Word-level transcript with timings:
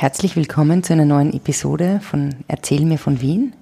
Herzlich 0.00 0.34
willkommen 0.34 0.82
zu 0.82 0.94
einer 0.94 1.04
neuen 1.04 1.34
Episode 1.34 2.00
von 2.02 2.34
Erzähl 2.48 2.86
mir 2.86 2.96
von 2.96 3.20
Wien. 3.20 3.52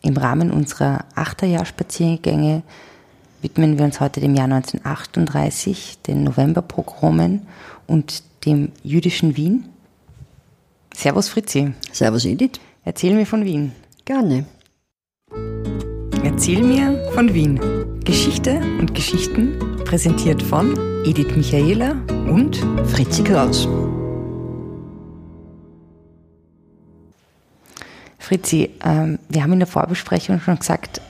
Im 0.00 0.16
Rahmen 0.16 0.50
unserer 0.50 1.04
Achterjahrspaziergänge 1.14 2.62
widmen 3.42 3.76
wir 3.76 3.84
uns 3.84 4.00
heute 4.00 4.18
dem 4.20 4.34
Jahr 4.34 4.46
1938, 4.46 5.98
den 6.06 6.24
Novemberpogromen 6.24 7.42
und 7.86 8.22
dem 8.46 8.72
jüdischen 8.82 9.36
Wien. 9.36 9.68
Servus 10.94 11.28
Fritzi. 11.28 11.74
Servus 11.92 12.24
Edith. 12.24 12.58
Erzähl 12.86 13.12
mir 13.12 13.26
von 13.26 13.44
Wien. 13.44 13.72
Gerne. 14.06 14.46
Erzähl 16.24 16.62
mir 16.62 17.06
von 17.12 17.34
Wien. 17.34 17.60
Geschichte 18.02 18.62
und 18.80 18.94
Geschichten 18.94 19.58
präsentiert 19.84 20.42
von 20.42 20.74
Edith 21.04 21.36
Michaela 21.36 21.96
und 22.30 22.56
Fritzi 22.86 23.22
Kraus. 23.22 23.68
Fritzi, 28.32 28.70
ähm, 28.82 29.18
wir 29.28 29.42
haben 29.42 29.52
in 29.52 29.58
der 29.58 29.68
Vorbesprechung 29.68 30.40
schon 30.40 30.58
gesagt, 30.58 31.02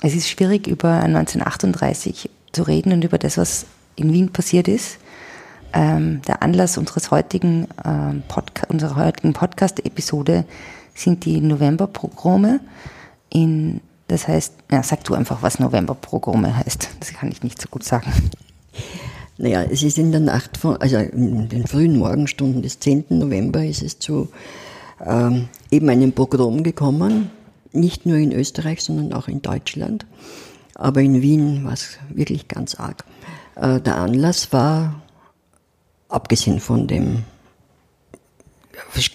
es 0.00 0.14
ist 0.14 0.30
schwierig, 0.30 0.66
über 0.66 1.02
1938 1.02 2.30
zu 2.52 2.62
reden 2.62 2.92
und 2.94 3.04
über 3.04 3.18
das, 3.18 3.36
was 3.36 3.66
in 3.96 4.14
Wien 4.14 4.32
passiert 4.32 4.66
ist. 4.66 4.96
Ähm, 5.74 6.22
der 6.26 6.42
Anlass 6.42 6.78
unseres 6.78 7.10
heutigen, 7.10 7.68
ähm, 7.84 8.22
Podca 8.28 8.66
unserer 8.68 8.96
heutigen 8.96 9.34
Podcast-Episode 9.34 10.46
sind 10.94 11.26
die 11.26 11.38
Novemberprogramme. 11.42 12.60
In, 13.28 13.82
das 14.08 14.26
heißt, 14.26 14.54
ja, 14.72 14.82
sag 14.82 15.04
du 15.04 15.12
einfach, 15.12 15.42
was 15.42 15.58
Novemberprogramme 15.58 16.56
heißt. 16.56 16.88
Das 16.98 17.12
kann 17.12 17.30
ich 17.30 17.42
nicht 17.42 17.60
so 17.60 17.68
gut 17.68 17.84
sagen. 17.84 18.10
Naja, 19.36 19.64
es 19.64 19.82
ist 19.82 19.98
in 19.98 20.12
der 20.12 20.22
Nacht 20.22 20.56
von, 20.56 20.78
also 20.78 20.96
in 20.96 21.50
den 21.50 21.66
frühen 21.66 21.98
Morgenstunden 21.98 22.62
des 22.62 22.80
10. 22.80 23.04
November 23.10 23.62
ist 23.62 23.82
es 23.82 23.98
zu 23.98 24.30
ähm, 25.04 25.48
eben 25.70 25.88
einem 25.88 26.12
Pogrom 26.12 26.62
gekommen, 26.62 27.30
nicht 27.72 28.06
nur 28.06 28.16
in 28.16 28.32
Österreich, 28.32 28.82
sondern 28.82 29.12
auch 29.12 29.28
in 29.28 29.42
Deutschland. 29.42 30.06
Aber 30.74 31.00
in 31.00 31.22
Wien 31.22 31.64
war 31.64 31.72
es 31.72 31.98
wirklich 32.08 32.48
ganz 32.48 32.74
arg. 32.74 33.04
Äh, 33.56 33.80
der 33.80 33.96
Anlass 33.96 34.52
war, 34.52 35.02
abgesehen 36.08 36.60
von 36.60 36.86
dem 36.86 37.24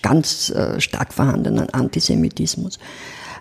ganz 0.01 0.49
äh, 0.49 0.79
stark 0.79 1.13
vorhandenen 1.13 1.69
Antisemitismus, 1.69 2.79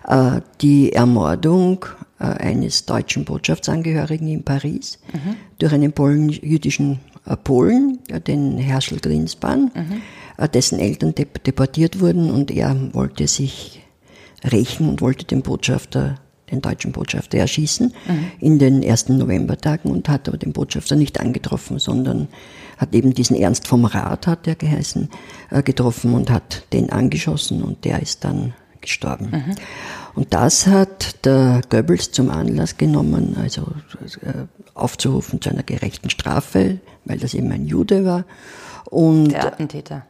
äh, 0.07 0.41
die 0.61 0.93
Ermordung 0.93 1.85
äh, 2.19 2.25
eines 2.25 2.85
deutschen 2.85 3.25
Botschaftsangehörigen 3.25 4.27
in 4.27 4.43
Paris 4.43 4.99
mhm. 5.13 5.35
durch 5.59 5.73
einen 5.73 5.93
Polen, 5.93 6.29
jüdischen 6.29 6.99
äh, 7.25 7.35
Polen, 7.35 7.99
den 8.27 8.57
Herschel 8.57 8.99
Grinspan, 8.99 9.71
mhm. 9.73 10.01
Dessen 10.47 10.79
Eltern 10.79 11.13
deportiert 11.15 11.99
wurden 11.99 12.31
und 12.31 12.51
er 12.51 12.75
wollte 12.93 13.27
sich 13.27 13.81
rächen 14.43 14.89
und 14.89 15.01
wollte 15.01 15.25
den 15.25 15.41
Botschafter, 15.41 16.15
den 16.49 16.61
deutschen 16.61 16.91
Botschafter 16.91 17.37
erschießen 17.37 17.93
mhm. 18.07 18.31
in 18.39 18.59
den 18.59 18.83
ersten 18.83 19.17
Novembertagen 19.17 19.91
und 19.91 20.09
hat 20.09 20.27
aber 20.27 20.37
den 20.37 20.53
Botschafter 20.53 20.95
nicht 20.95 21.19
angetroffen, 21.19 21.79
sondern 21.79 22.27
hat 22.77 22.95
eben 22.95 23.13
diesen 23.13 23.35
Ernst 23.35 23.67
vom 23.67 23.85
Rat, 23.85 24.25
hat 24.27 24.47
er 24.47 24.55
geheißen, 24.55 25.09
getroffen 25.63 26.13
und 26.13 26.31
hat 26.31 26.63
den 26.73 26.89
angeschossen 26.89 27.61
und 27.61 27.85
der 27.85 28.01
ist 28.01 28.23
dann 28.23 28.53
gestorben. 28.81 29.29
Mhm. 29.31 29.55
Und 30.15 30.33
das 30.33 30.67
hat 30.67 31.23
der 31.25 31.61
Goebbels 31.69 32.11
zum 32.11 32.29
Anlass 32.29 32.77
genommen, 32.77 33.37
also 33.39 33.67
äh, 34.21 34.45
aufzurufen 34.73 35.39
zu 35.39 35.49
einer 35.49 35.63
gerechten 35.63 36.09
Strafe, 36.09 36.79
weil 37.05 37.19
das 37.19 37.33
eben 37.33 37.51
ein 37.51 37.65
Jude 37.65 38.03
war. 38.03 38.25
Und 38.85 39.29
der 39.29 39.45
Attentäter. 39.45 40.05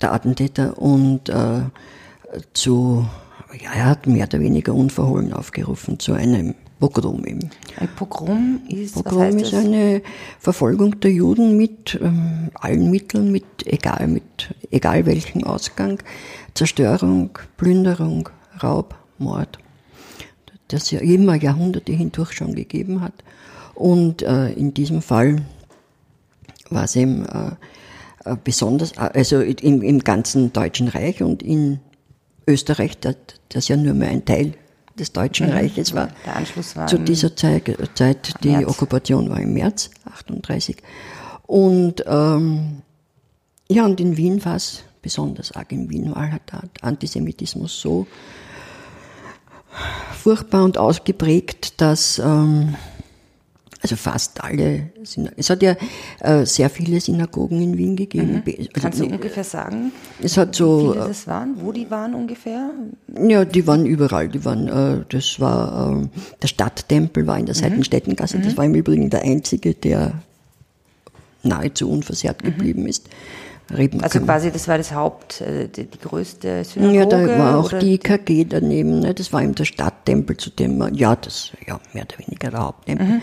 Der 0.00 0.12
Attentäter 0.12 0.78
und 0.78 1.28
äh, 1.28 1.62
zu, 2.52 3.06
ja, 3.62 3.72
er 3.72 3.84
hat 3.86 4.06
mehr 4.06 4.26
oder 4.26 4.40
weniger 4.40 4.74
unverhohlen 4.74 5.32
aufgerufen 5.32 5.98
zu 5.98 6.12
einem 6.12 6.54
Pogrom 6.78 7.24
eben. 7.24 7.50
Ein 7.78 7.88
Pogrom 7.96 8.60
ist, 8.68 8.94
Pogrom 8.94 9.38
ist 9.38 9.54
eine 9.54 10.02
Verfolgung 10.38 11.00
der 11.00 11.12
Juden 11.12 11.56
mit 11.56 11.98
ähm, 12.02 12.50
allen 12.54 12.90
Mitteln, 12.90 13.32
mit 13.32 13.44
egal, 13.64 14.06
mit 14.08 14.54
egal 14.70 15.06
welchem 15.06 15.44
Ausgang. 15.44 16.02
Zerstörung, 16.52 17.38
Plünderung, 17.56 18.28
Raub, 18.62 18.94
Mord, 19.18 19.58
das 20.68 20.90
ja 20.90 21.00
immer 21.00 21.34
Jahrhunderte 21.34 21.92
hindurch 21.92 22.32
schon 22.32 22.54
gegeben 22.54 23.00
hat. 23.00 23.14
Und 23.74 24.22
äh, 24.22 24.52
in 24.52 24.74
diesem 24.74 25.00
Fall 25.00 25.42
war 26.70 26.84
es 26.84 26.96
eben 26.96 27.24
äh, 27.26 27.48
äh 27.48 27.50
besonders, 28.34 28.92
äh, 28.92 29.10
also 29.14 29.40
im, 29.40 29.82
im 29.82 30.00
ganzen 30.00 30.52
Deutschen 30.52 30.88
Reich 30.88 31.22
und 31.22 31.42
in 31.42 31.80
Österreich, 32.46 32.98
das, 33.00 33.68
ja 33.68 33.76
nur 33.76 33.94
mehr 33.94 34.10
ein 34.10 34.24
Teil 34.24 34.54
des 34.98 35.12
Deutschen. 35.12 35.50
Reiches 35.50 35.94
war. 35.94 36.08
Der 36.24 36.36
Anschluss 36.36 36.76
war 36.76 36.86
zu 36.86 36.98
dieser 36.98 37.36
Zeit, 37.36 37.76
Zeit 37.94 38.34
die 38.42 38.50
März. 38.50 38.68
Okkupation 38.68 39.28
war 39.30 39.40
im 39.40 39.52
März 39.52 39.90
38. 40.04 40.76
Und 41.46 42.04
ähm, 42.06 42.82
ja, 43.68 43.84
und 43.84 44.00
in 44.00 44.16
Wien 44.16 44.44
war 44.44 44.56
es 44.56 44.82
besonders 45.02 45.52
arg 45.52 45.72
in 45.72 45.90
Wien, 45.90 46.12
weil 46.14 46.32
halt 46.32 46.42
der 46.50 46.62
Antisemitismus 46.82 47.80
so 47.80 48.06
furchtbar 50.12 50.64
und 50.64 50.78
ausgeprägt, 50.78 51.80
dass 51.80 52.18
ähm, 52.18 52.76
also 53.86 53.96
fast 53.96 54.42
alle, 54.42 54.90
es 55.36 55.48
hat 55.48 55.62
ja 55.62 55.76
äh, 56.20 56.44
sehr 56.44 56.68
viele 56.70 57.00
Synagogen 57.00 57.60
in 57.60 57.78
Wien 57.78 57.94
gegeben. 57.94 58.42
Mhm. 58.44 58.68
Kannst 58.72 59.00
also, 59.00 59.06
du 59.06 59.14
ungefähr 59.14 59.44
sagen, 59.44 59.92
es 60.20 60.36
hat 60.36 60.56
so, 60.56 60.88
wie 60.88 60.92
viele 60.92 61.04
äh, 61.04 61.08
das 61.08 61.26
waren, 61.28 61.54
wo 61.60 61.70
die 61.70 61.88
waren 61.88 62.14
ungefähr? 62.14 62.70
Ja, 63.28 63.44
die 63.44 63.66
waren 63.66 63.86
überall. 63.86 64.28
Die 64.28 64.44
waren, 64.44 64.66
äh, 64.66 65.04
das 65.08 65.38
war 65.38 66.02
äh, 66.02 66.08
der 66.42 66.48
Stadttempel 66.48 67.26
war 67.28 67.38
in 67.38 67.46
der 67.46 67.54
mhm. 67.54 67.60
Seitenstädtengasse. 67.60 68.38
Mhm. 68.38 68.42
Das 68.42 68.56
war 68.56 68.64
im 68.64 68.74
Übrigen 68.74 69.08
der 69.08 69.22
einzige, 69.22 69.74
der 69.74 70.14
nahezu 71.44 71.88
unversehrt 71.88 72.42
mhm. 72.42 72.46
geblieben 72.46 72.86
ist. 72.88 73.08
Reben 73.74 74.00
also 74.00 74.20
quasi, 74.20 74.52
das 74.52 74.68
war 74.68 74.78
das 74.78 74.92
Haupt, 74.92 75.40
äh, 75.40 75.68
die, 75.68 75.84
die 75.84 75.98
größte 75.98 76.64
Synagoge? 76.64 76.98
Ja, 76.98 77.06
da 77.06 77.38
war 77.38 77.58
auch 77.58 77.72
die 77.72 77.94
IKG 77.94 78.44
daneben, 78.44 79.00
ne? 79.00 79.12
das 79.12 79.32
war 79.32 79.42
eben 79.42 79.56
der 79.56 79.64
Stadttempel, 79.64 80.36
zu 80.36 80.50
dem 80.50 80.78
man, 80.78 80.94
ja, 80.94 81.16
das, 81.16 81.50
ja, 81.66 81.80
mehr 81.92 82.04
oder 82.04 82.18
weniger 82.24 82.50
der 82.50 82.60
Haupttempel. 82.60 83.22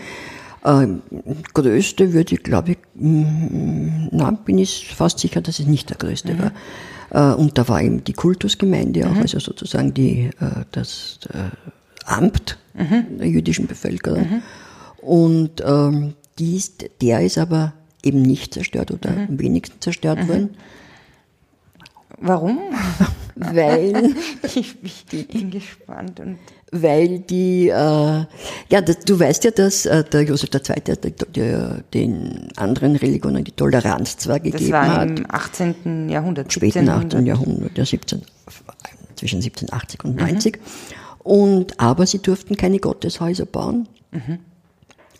Mhm. 0.64 1.02
Ähm, 1.12 1.42
größte 1.52 2.12
würde 2.12 2.34
ich, 2.34 2.42
glaube 2.42 2.72
ich, 2.72 2.78
mm, 2.94 4.08
na, 4.12 4.30
bin 4.30 4.58
ich 4.58 4.94
fast 4.94 5.18
sicher, 5.18 5.40
dass 5.40 5.58
es 5.58 5.66
nicht 5.66 5.90
der 5.90 5.96
größte 5.96 6.34
mhm. 6.34 6.38
war. 6.38 6.52
Äh, 7.32 7.34
und 7.34 7.58
da 7.58 7.68
war 7.68 7.82
eben 7.82 8.02
die 8.04 8.12
Kultusgemeinde 8.12 9.06
auch, 9.06 9.14
mhm. 9.14 9.22
also 9.22 9.38
sozusagen 9.38 9.94
die, 9.94 10.30
äh, 10.40 10.64
das 10.72 11.18
äh, 11.32 11.50
Amt 12.06 12.58
mhm. 12.74 13.18
der 13.18 13.28
jüdischen 13.28 13.66
Bevölkerung. 13.66 14.28
Mhm. 14.28 14.42
Und 14.98 15.62
ähm, 15.64 16.14
die 16.38 16.56
ist, 16.56 16.84
der 17.00 17.20
ist 17.20 17.38
aber 17.38 17.74
eben 18.02 18.22
nicht 18.22 18.54
zerstört 18.54 18.90
oder 18.90 19.10
mhm. 19.10 19.26
am 19.28 19.38
wenigsten 19.40 19.80
zerstört 19.80 20.22
mhm. 20.24 20.28
worden. 20.28 20.56
Warum? 22.18 22.58
weil 23.36 24.14
ich, 24.54 24.76
bin 25.28 25.50
gespannt 25.50 26.20
und 26.20 26.38
weil 26.70 27.20
die 27.20 27.68
äh, 27.68 27.72
ja 27.72 28.80
das, 28.84 29.00
du 29.00 29.18
weißt 29.18 29.44
ja, 29.44 29.50
dass 29.50 29.86
äh, 29.86 30.04
der 30.04 30.22
Josef 30.22 30.50
II. 30.52 30.80
Der, 30.80 30.96
der, 30.96 31.82
den 31.92 32.48
anderen 32.56 32.96
Religionen 32.96 33.44
die 33.44 33.52
Toleranz 33.52 34.16
zwar 34.16 34.40
gegeben 34.40 34.72
hat. 34.74 34.88
Das 34.88 34.96
war 34.96 35.02
im 35.06 35.26
18. 35.28 36.08
Jahrhundert, 36.08 36.52
späten 36.52 36.88
18. 36.88 37.26
Jahrhundert, 37.26 37.76
ja 37.76 37.84
17 37.84 38.22
zwischen 39.16 39.36
1780 39.36 40.04
und 40.04 40.16
90 40.16 40.56
mhm. 40.56 40.60
und 41.22 41.80
aber 41.80 42.06
sie 42.06 42.18
durften 42.18 42.56
keine 42.56 42.78
Gotteshäuser 42.78 43.46
bauen. 43.46 43.88
Mhm. 44.12 44.38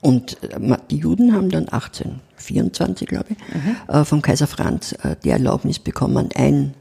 Und 0.00 0.42
äh, 0.42 0.76
die 0.90 0.98
Juden 0.98 1.32
haben 1.32 1.48
dann 1.48 1.68
1824, 1.68 3.08
glaube 3.08 3.28
ich, 3.30 3.38
mhm. 3.54 3.76
Äh, 3.88 4.04
vom 4.04 4.20
Kaiser 4.20 4.46
Franz 4.46 4.92
äh, 5.02 5.16
die 5.24 5.30
Erlaubnis 5.30 5.78
bekommen, 5.78 6.28
ein 6.34 6.74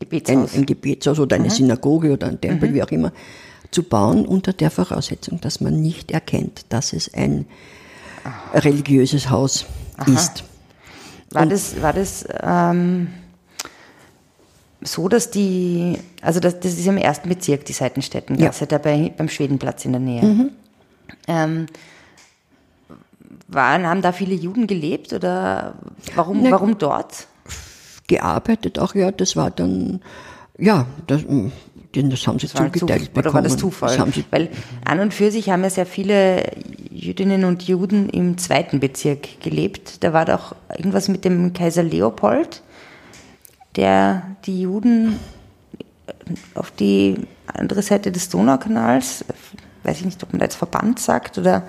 Gebetshaus, 0.00 0.54
ein, 0.54 0.60
ein 0.60 0.66
Gebetshaus 0.66 1.20
oder 1.20 1.36
eine 1.36 1.44
mhm. 1.44 1.50
Synagoge 1.50 2.12
oder 2.12 2.26
ein 2.26 2.40
Tempel, 2.40 2.70
mhm. 2.70 2.74
wie 2.74 2.82
auch 2.82 2.90
immer, 2.90 3.12
zu 3.70 3.84
bauen 3.84 4.26
unter 4.26 4.52
der 4.52 4.70
Voraussetzung, 4.70 5.40
dass 5.40 5.60
man 5.60 5.80
nicht 5.80 6.10
erkennt, 6.10 6.66
dass 6.70 6.92
es 6.92 7.12
ein 7.14 7.46
Aha. 8.24 8.58
religiöses 8.58 9.30
Haus 9.30 9.66
Aha. 9.96 10.10
ist. 10.10 10.44
War 11.30 11.42
Und 11.42 11.52
das, 11.52 11.80
war 11.80 11.92
das 11.92 12.26
ähm, 12.42 13.08
so, 14.80 15.08
dass 15.08 15.30
die, 15.30 15.98
also 16.22 16.40
das, 16.40 16.58
das 16.58 16.72
ist 16.72 16.86
im 16.86 16.96
ersten 16.96 17.28
Bezirk, 17.28 17.64
die 17.66 17.72
Seitenstädtengasse, 17.72 18.64
ja. 18.64 18.66
dabei 18.66 19.12
beim 19.16 19.28
Schwedenplatz 19.28 19.84
in 19.84 19.92
der 19.92 20.00
Nähe. 20.00 20.22
Mhm. 20.22 20.50
Ähm, 21.28 21.66
waren, 23.46 23.86
haben 23.86 24.02
da 24.02 24.12
viele 24.12 24.34
Juden 24.34 24.66
gelebt 24.66 25.12
oder 25.12 25.74
warum, 26.14 26.42
ne, 26.42 26.50
warum 26.50 26.78
dort? 26.78 27.26
Gearbeitet 28.10 28.80
auch, 28.80 28.96
ja, 28.96 29.12
das 29.12 29.36
war 29.36 29.52
dann, 29.52 30.00
ja, 30.58 30.86
das, 31.06 31.22
das 31.92 32.26
haben 32.26 32.40
sie 32.40 32.48
das 32.48 32.54
zugeteilt 32.54 32.74
Zuf 32.78 32.88
bekommen. 32.88 33.16
Oder 33.16 33.34
war 33.34 33.42
das 33.42 33.56
Zufall? 33.56 33.96
Das 33.96 34.24
Weil 34.32 34.48
an 34.84 34.98
und 34.98 35.14
für 35.14 35.30
sich 35.30 35.48
haben 35.48 35.62
ja 35.62 35.70
sehr 35.70 35.86
viele 35.86 36.42
Jüdinnen 36.90 37.44
und 37.44 37.62
Juden 37.62 38.08
im 38.08 38.36
zweiten 38.36 38.80
Bezirk 38.80 39.40
gelebt. 39.40 40.02
Da 40.02 40.12
war 40.12 40.24
doch 40.24 40.56
irgendwas 40.76 41.06
mit 41.06 41.24
dem 41.24 41.52
Kaiser 41.52 41.84
Leopold. 41.84 42.62
der 43.76 44.24
die 44.44 44.62
Juden 44.62 45.20
auf 46.54 46.72
die 46.72 47.14
andere 47.46 47.82
Seite 47.82 48.10
des 48.10 48.28
Donaukanals, 48.28 49.24
weiß 49.84 50.00
ich 50.00 50.04
nicht, 50.04 50.20
ob 50.24 50.32
man 50.32 50.40
da 50.40 50.46
jetzt 50.46 50.56
Verband 50.56 50.98
sagt, 50.98 51.38
oder 51.38 51.62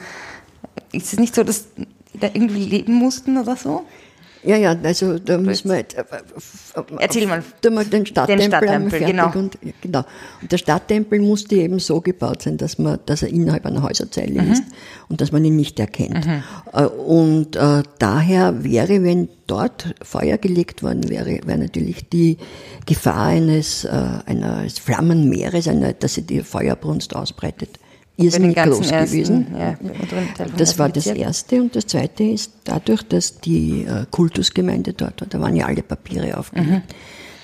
ist 0.92 1.14
es 1.14 1.20
nicht 1.20 1.36
so, 1.36 1.44
dass 1.44 1.68
die 1.76 2.20
da 2.20 2.30
irgendwie 2.34 2.66
leben 2.66 2.96
mussten 2.96 3.38
oder 3.38 3.56
so? 3.56 3.86
Ja, 4.44 4.58
ja, 4.58 4.76
also 4.84 5.20
da 5.20 5.38
müssen 5.38 5.70
wir 5.70 5.78
jetzt, 5.78 5.96
äh, 5.96 6.04
Erzähl 7.00 7.28
mal. 7.28 7.44
Den 7.64 8.06
Stadttempel, 8.06 8.38
Den 8.38 8.48
Stadttempel, 8.52 8.90
fertig 8.90 9.08
genau. 9.08 9.32
Und, 9.36 9.58
genau. 9.82 10.04
Und 10.42 10.52
der 10.52 10.58
Stadttempel 10.58 11.20
musste 11.20 11.56
eben 11.56 11.78
so 11.80 12.02
gebaut 12.02 12.42
sein, 12.42 12.58
dass 12.58 12.80
man, 12.80 13.00
dass 13.06 13.22
er 13.22 13.30
innerhalb 13.30 13.66
einer 13.66 13.84
Häuserzeile 13.84 14.42
Mhm. 14.42 14.52
ist 14.52 14.64
und 15.10 15.22
dass 15.22 15.32
man 15.32 15.46
ihn 15.46 15.56
nicht 15.56 15.80
erkennt. 15.80 16.28
Äh, 16.74 16.86
Und 16.86 17.56
äh, 17.56 17.84
daher 18.00 18.64
wäre, 18.64 19.04
wenn 19.04 19.30
dort 19.46 19.94
Feuer 20.02 20.38
gelegt 20.38 20.82
worden 20.82 21.08
wäre, 21.10 21.40
wäre 21.46 21.58
natürlich 21.60 22.10
die 22.10 22.38
Gefahr 22.88 23.28
eines, 23.28 23.84
äh, 23.86 23.90
eines 24.26 24.80
Flammenmeeres, 24.80 25.68
einer, 25.68 25.94
dass 25.94 26.16
sich 26.16 26.26
die 26.26 26.42
Feuerbrunst 26.42 27.16
ausbreitet, 27.16 27.78
irrsinnig 28.18 28.56
groß 28.56 28.92
ersten, 28.92 29.06
gewesen. 29.16 29.48
Ja, 29.58 29.78
Das 30.58 30.78
war 30.78 30.90
das. 30.90 31.08
Erste. 31.08 31.62
Und 31.62 31.76
das 31.76 31.88
Zweite 31.88 32.24
ist, 32.24 32.52
dadurch, 32.64 33.04
dass 33.04 33.40
die 33.40 33.84
äh, 33.84 34.06
Kultusgemeinde 34.12 34.94
dort 34.94 35.22
war, 35.22 35.28
da 35.28 35.40
waren 35.42 35.56
ja 35.56 35.66
alle 35.66 35.82
Papiere 35.82 36.38
aufgelegt. 36.38 36.70
Mhm. 36.70 36.82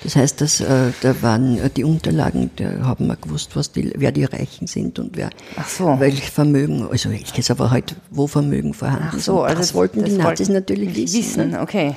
Das 0.04 0.16
heißt, 0.16 0.42
dass, 0.42 0.62
äh, 0.62 0.92
da 1.02 1.22
waren 1.24 1.58
äh, 1.58 1.70
die 1.70 1.84
Unterlagen, 1.84 2.52
da 2.56 2.86
haben 2.86 3.08
wir 3.08 3.16
gewusst, 3.16 3.56
was 3.56 3.72
die, 3.72 3.92
wer 3.96 4.12
die 4.12 4.26
Reichen 4.26 4.68
sind 4.68 5.00
und 5.00 5.18
wer 5.18 5.32
so. 5.68 6.00
welches 6.00 6.30
Vermögen, 6.30 6.88
also 6.88 7.10
welches, 7.10 7.50
aber 7.50 7.72
halt, 7.72 7.96
wo 8.12 8.28
Vermögen 8.28 8.74
vorhanden 8.76 9.08
Ach 9.10 9.18
ist. 9.18 9.26
so, 9.26 9.40
Und 9.42 9.46
also 9.48 9.58
das 9.60 9.74
wollten 9.74 10.04
die 10.04 10.12
das 10.12 10.20
Nazis 10.20 10.48
wollten 10.50 10.54
natürlich 10.54 10.94
die 10.94 11.02
wissen. 11.02 11.48
wissen. 11.52 11.58
Okay. 11.58 11.96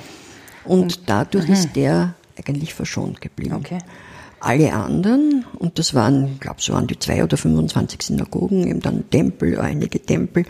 Und 0.65 1.07
dadurch 1.07 1.47
ist 1.49 1.75
der 1.75 2.15
eigentlich 2.37 2.73
verschont 2.73 3.21
geblieben. 3.21 3.55
Okay. 3.55 3.77
Alle 4.43 4.73
anderen, 4.73 5.45
und 5.59 5.77
das 5.77 5.93
waren, 5.93 6.39
glaube 6.39 6.61
so 6.61 6.73
an 6.73 6.87
die 6.87 6.97
zwei 6.97 7.23
oder 7.23 7.37
25 7.37 8.01
Synagogen, 8.01 8.65
eben 8.67 8.79
dann 8.81 9.07
Tempel, 9.11 9.59
einige 9.59 9.99
Tempel. 9.99 10.45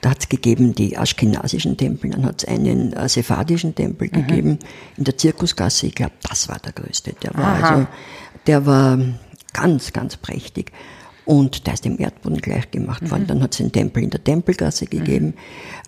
Da 0.00 0.10
hat 0.10 0.18
es 0.20 0.28
gegeben 0.28 0.74
die 0.74 0.98
aschkenasischen 0.98 1.76
Tempel, 1.76 2.10
dann 2.10 2.24
hat 2.24 2.42
es 2.42 2.48
einen 2.48 2.92
äh, 2.92 3.08
sephardischen 3.08 3.74
Tempel 3.76 4.08
Mhm. 4.08 4.12
gegeben 4.12 4.58
in 4.96 5.04
der 5.04 5.16
Zirkusgasse. 5.16 5.86
Ich 5.86 5.94
glaube, 5.94 6.14
das 6.28 6.48
war 6.48 6.58
der 6.58 6.72
größte. 6.72 7.12
Der 7.22 7.34
war 7.34 7.44
Aha. 7.44 7.68
also, 7.74 7.86
der 8.48 8.66
war 8.66 8.98
ganz, 9.52 9.92
ganz 9.92 10.16
prächtig. 10.16 10.72
Und 11.24 11.66
da 11.68 11.72
ist 11.72 11.84
dem 11.84 12.00
Erdboden 12.00 12.38
gleich 12.40 12.70
gemacht 12.72 13.02
Mhm. 13.02 13.10
worden. 13.12 13.26
Dann 13.28 13.42
hat 13.42 13.54
es 13.54 13.60
einen 13.60 13.70
Tempel 13.72 14.02
in 14.02 14.10
der 14.10 14.22
Tempelgasse 14.24 14.86
gegeben. 14.86 15.34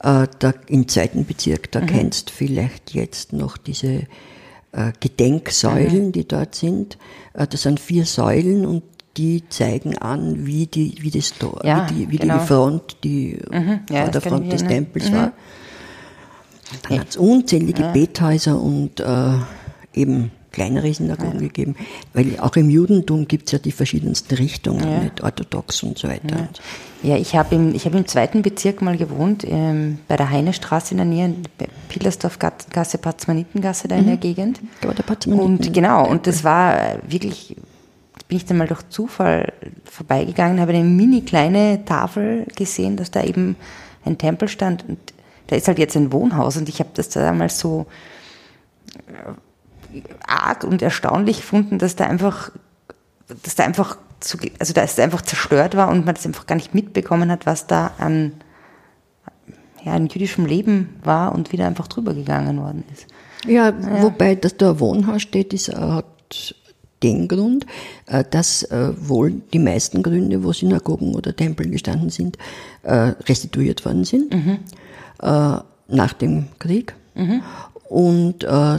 Äh, 0.02 0.26
da, 0.38 0.54
Im 0.69 0.87
zweiten 0.87 1.25
Bezirk, 1.25 1.66
Mhm. 1.66 1.70
da 1.72 1.81
kennst 1.81 2.31
vielleicht 2.31 2.94
jetzt 2.94 3.32
noch 3.32 3.56
diese 3.56 4.02
Gedenksäulen, 5.00 6.12
die 6.12 6.26
dort 6.26 6.54
sind. 6.54 6.98
Äh, 7.34 7.46
das 7.46 7.62
sind 7.62 7.80
vier 7.80 8.04
Säulen 8.04 8.66
und 8.66 8.82
die 9.16 9.48
zeigen 9.48 9.98
an, 9.98 10.46
wie 10.46 10.66
die, 10.66 10.94
wie 11.00 11.10
das 11.10 11.32
Tor, 11.36 11.60
Ja, 11.64 11.88
wie 11.90 11.94
die, 11.94 12.10
wie 12.12 12.16
genau. 12.18 12.38
die 12.38 12.46
Front, 12.46 12.96
die 13.02 13.38
Ja, 13.90 14.02
vor 14.04 14.10
der 14.12 14.20
Front 14.20 14.52
des 14.52 14.62
erinnern. 14.62 14.84
Tempels 14.84 15.12
war. 15.12 15.32
Dann 16.88 17.00
hat 17.00 17.08
es 17.10 17.16
unzählige 17.16 17.90
Bethäuser 17.92 18.60
und 18.60 19.00
äh, 19.00 19.32
eben 19.94 20.30
kleinere 20.50 20.92
Synagogen 20.92 21.38
gegeben, 21.38 21.76
weil 22.14 22.38
auch 22.40 22.56
im 22.56 22.70
Judentum 22.70 23.28
gibt 23.28 23.46
es 23.46 23.52
ja 23.52 23.58
die 23.58 23.72
verschiedensten 23.72 24.34
Richtungen, 24.34 25.04
nicht? 25.04 25.22
Orthodox 25.22 25.82
und 25.82 25.98
so 25.98 26.08
weiter. 26.08 26.48
Ja, 27.02 27.16
ich 27.16 27.36
habe 27.36 27.54
im, 27.54 27.74
ich 27.74 27.84
hab 27.86 27.94
im 27.94 28.06
zweiten 28.06 28.42
Bezirk 28.42 28.82
mal 28.82 28.96
gewohnt, 28.96 29.44
ähm, 29.46 29.98
bei 30.08 30.16
der 30.16 30.30
Heinestraße 30.30 30.92
in 30.92 30.96
der 30.98 31.06
Nähe, 31.06 31.34
bei 31.58 31.68
Pilersdorfgasse, 31.88 32.98
Patzmanitengasse, 32.98 33.88
da 33.88 33.96
in 33.96 34.06
der 34.06 34.16
Gegend. 34.16 34.60
Aber 34.82 34.94
der 34.94 35.04
Patzmaniten- 35.04 35.44
Und 35.44 35.72
genau, 35.72 36.08
und 36.08 36.26
das 36.26 36.42
war 36.44 36.94
äh, 36.94 36.98
wirklich, 37.06 37.56
bin 38.26 38.36
ich 38.36 38.46
dann 38.46 38.56
mal 38.56 38.66
durch 38.66 38.82
Zufall 38.88 39.52
vorbeigegangen, 39.84 40.60
habe 40.60 40.72
eine 40.72 40.82
mini 40.84 41.22
kleine 41.22 41.84
Tafel 41.84 42.46
gesehen, 42.56 42.96
dass 42.96 43.10
da 43.10 43.22
eben 43.22 43.54
ein 44.04 44.18
Tempel 44.18 44.48
stand. 44.48 44.84
Und 44.88 44.98
da 45.48 45.56
ist 45.56 45.68
halt 45.68 45.78
jetzt 45.78 45.96
ein 45.96 46.12
Wohnhaus 46.12 46.56
und 46.56 46.68
ich 46.68 46.80
habe 46.80 46.90
das 46.94 47.10
da 47.10 47.20
damals 47.20 47.58
so 47.60 47.86
äh, 49.06 49.32
arg 50.26 50.64
und 50.64 50.82
erstaunlich 50.82 51.38
gefunden, 51.38 51.79
dass 51.79 51.96
da 51.96 52.06
einfach, 52.06 52.50
dass 53.43 53.55
da 53.55 53.64
einfach, 53.64 53.96
zu, 54.20 54.38
also 54.58 54.73
da 54.73 54.82
es 54.82 54.99
einfach 54.99 55.23
zerstört 55.23 55.76
war 55.76 55.88
und 55.88 56.05
man 56.05 56.14
das 56.14 56.26
einfach 56.26 56.46
gar 56.46 56.56
nicht 56.56 56.75
mitbekommen 56.75 57.31
hat, 57.31 57.46
was 57.46 57.67
da 57.67 57.93
an, 57.99 58.32
ja, 59.85 59.93
an 59.93 60.06
jüdischem 60.06 60.46
Leben 60.46 60.96
war 61.05 61.35
und 61.35 61.52
wieder 61.52 61.67
einfach 61.67 61.88
drüber 61.88 62.14
gegangen 62.14 62.61
worden 62.61 62.85
ist. 62.93 63.06
Ja, 63.46 63.73
wobei, 64.02 64.35
dass 64.35 64.56
da 64.56 64.70
ein 64.70 64.81
Wohnhaus 64.81 65.23
steht, 65.23 65.52
ist, 65.52 65.69
äh, 65.69 65.76
hat 65.76 66.55
den 67.05 67.29
Grund, 67.29 67.64
äh, 68.06 68.25
dass 68.29 68.64
äh, 68.64 68.93
wohl 68.99 69.40
die 69.52 69.61
meisten 69.61 70.02
Gründe, 70.02 70.43
wo 70.43 70.52
Synagogen 70.52 71.14
oder 71.14 71.35
Tempel 71.35 71.70
gestanden 71.70 72.11
sind, 72.11 72.37
restituiert 72.85 73.85
worden 73.85 74.05
sind 74.05 74.35
äh, 74.35 75.56
nach 75.88 76.12
dem 76.19 76.46
Krieg. 76.58 76.94
Und 77.88 78.44
äh, 78.44 78.79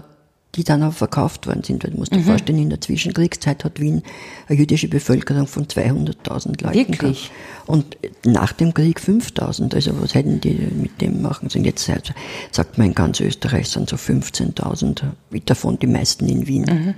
die 0.55 0.63
dann 0.63 0.81
auch 0.81 0.93
verkauft 0.93 1.45
worden 1.45 1.63
sind. 1.63 1.83
Du 1.83 1.91
musst 1.91 2.13
dir 2.13 2.21
vorstellen, 2.21 2.57
in 2.59 2.69
der 2.69 2.81
Zwischenkriegszeit 2.81 3.63
hat 3.63 3.79
Wien 3.79 4.01
eine 4.47 4.57
jüdische 4.57 4.87
Bevölkerung 4.87 5.45
von 5.45 5.67
200.000 5.67 6.63
Leuten. 6.63 6.73
Wirklich? 6.73 6.99
gehabt. 6.99 7.31
Und 7.67 7.97
nach 8.25 8.53
dem 8.53 8.73
Krieg 8.73 8.99
5000. 8.99 9.75
Also 9.75 10.01
was 10.01 10.15
hätten 10.15 10.41
die 10.41 10.55
mit 10.55 11.01
dem 11.01 11.21
machen 11.21 11.49
sollen? 11.49 11.65
Jetzt 11.65 11.85
sagt- 12.51 12.77
man 12.77 12.87
in 12.87 12.95
ganz 12.95 13.19
Österreich 13.19 13.69
sind 13.69 13.89
so 13.89 13.95
15.000, 13.95 15.03
davon 15.45 15.77
die 15.77 15.87
meisten 15.87 16.27
in 16.27 16.47
Wien. 16.47 16.95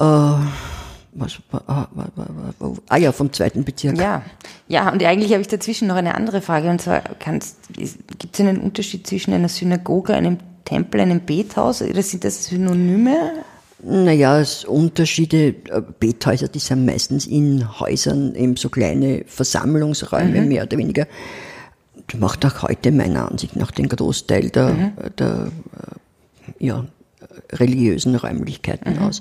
Äh, 0.00 0.04
was, 1.20 1.38
ah 1.66 2.96
ja, 2.96 3.10
vom 3.12 3.32
zweiten 3.32 3.64
Bezirk. 3.64 3.98
Ja, 3.98 4.22
ja, 4.68 4.92
und 4.92 5.02
eigentlich 5.02 5.32
habe 5.32 5.40
ich 5.40 5.48
dazwischen 5.48 5.88
noch 5.88 5.96
eine 5.96 6.14
andere 6.14 6.42
Frage. 6.42 6.68
Und 6.70 6.80
zwar, 6.80 7.02
gibt 7.02 8.34
es 8.34 8.40
einen 8.40 8.58
Unterschied 8.58 9.06
zwischen 9.06 9.32
einer 9.32 9.48
Synagoge, 9.48 10.14
einem 10.14 10.38
Tempel, 10.68 11.00
einem 11.00 11.20
Bethaus? 11.24 11.80
Oder 11.80 12.02
sind 12.02 12.24
das 12.24 12.44
Synonyme? 12.44 13.16
Naja, 13.82 14.40
es 14.40 14.64
Unterschiede, 14.64 15.54
äh, 15.70 15.82
Bethäuser, 15.98 16.48
die 16.48 16.58
sind 16.58 16.84
meistens 16.84 17.26
in 17.26 17.78
Häusern 17.80 18.34
eben 18.34 18.56
so 18.56 18.68
kleine 18.68 19.24
Versammlungsräume, 19.26 20.42
mehr 20.42 20.64
oder 20.64 20.76
weniger. 20.76 21.06
Das 22.08 22.20
macht 22.20 22.44
auch 22.44 22.62
heute 22.62 22.90
meiner 22.90 23.30
Ansicht 23.30 23.56
nach 23.56 23.70
den 23.70 23.88
Großteil 23.88 24.50
der, 24.50 24.92
der 25.18 25.50
äh, 26.58 26.64
ja, 26.66 26.84
religiösen 27.52 28.14
Räumlichkeiten 28.16 28.98
aus. 28.98 29.20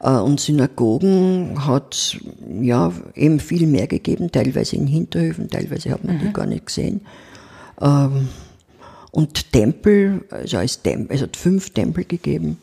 Äh, 0.00 0.10
Und 0.10 0.40
Synagogen 0.40 1.66
hat 1.66 2.18
ja 2.60 2.92
eben 3.14 3.40
viel 3.40 3.66
mehr 3.66 3.86
gegeben, 3.86 4.30
teilweise 4.32 4.76
in 4.76 4.86
Hinterhöfen, 4.86 5.48
teilweise 5.48 5.90
hat 5.90 6.04
man 6.04 6.18
die 6.18 6.32
gar 6.32 6.46
nicht 6.46 6.66
gesehen. 6.66 7.02
Ähm, 7.80 8.28
Und 9.10 9.52
Tempel, 9.52 10.24
also 10.30 10.58
als 10.58 10.82
Tempel, 10.82 11.14
es 11.16 11.22
hat 11.22 11.36
fünf 11.36 11.70
Tempel 11.70 12.04
gegeben. 12.04 12.58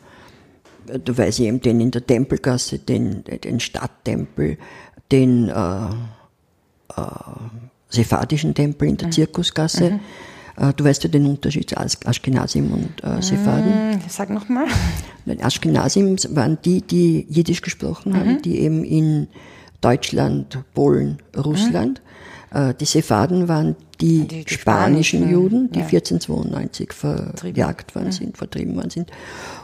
Da 0.86 1.18
weiß 1.18 1.40
ich 1.40 1.46
eben 1.46 1.60
den 1.60 1.80
in 1.80 1.90
der 1.90 2.06
Tempelgasse, 2.06 2.78
den, 2.78 3.24
den 3.24 3.58
Stadttempel, 3.58 4.56
den 5.10 5.48
äh, 5.48 5.86
äh, 6.96 7.02
sephardischen 7.88 8.54
Tempel 8.54 8.88
in 8.88 8.96
der 8.96 9.10
Zirkusgasse. 9.10 9.98
Äh, 10.56 10.72
du 10.74 10.84
weißt 10.84 11.02
ja 11.04 11.10
den 11.10 11.26
Unterschied 11.26 11.70
zwischen 11.70 12.06
Aschkenazim 12.06 12.70
und 12.72 13.02
äh, 13.02 13.20
Sepharden. 13.20 13.92
Hm, 13.94 14.00
Sag 14.08 14.30
nochmal. 14.30 14.66
Die 15.24 15.42
Aschkenazim 15.42 16.16
waren 16.30 16.58
die, 16.64 16.82
die 16.82 17.26
Jiddisch 17.28 17.62
gesprochen 17.62 18.12
Mhm. 18.12 18.16
haben, 18.16 18.42
die 18.42 18.60
eben 18.60 18.84
in 18.84 19.26
Deutschland, 19.80 20.58
Polen, 20.74 21.18
Russland. 21.36 22.00
Äh, 22.56 22.74
Die 22.74 22.84
Sepharden 22.84 23.48
waren 23.48 23.76
die, 24.00 24.26
Die- 24.26 24.44
spanischen 24.46 25.20
spanischen, 25.20 25.30
Juden, 25.30 25.70
die 25.72 25.78
ja. 25.80 25.84
1492 25.86 26.92
verjagt 26.92 27.94
worden 27.94 28.12
sind, 28.12 28.36
vertrieben 28.36 28.74
worden 28.76 28.90
sind 28.90 29.10